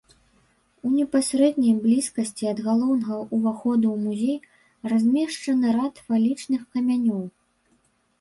У 0.87 0.91
непасрэднай 0.93 1.73
блізкасці 1.83 2.47
ад 2.51 2.61
галоўнага 2.67 3.17
ўваходу 3.39 3.87
ў 3.91 3.97
музей 4.05 4.37
размешчаны 4.95 5.67
рад 5.77 6.01
фалічных 6.09 6.61
камянёў. 6.79 7.21